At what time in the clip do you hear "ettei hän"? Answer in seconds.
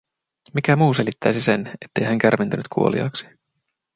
1.85-2.17